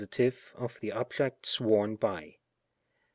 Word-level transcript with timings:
of 0.55 0.79
the 0.79 0.91
object 0.91 1.45
sworn 1.45 1.95
by. 1.95 2.35